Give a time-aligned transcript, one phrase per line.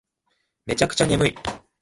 [0.65, 1.35] めちゃくちゃ眠い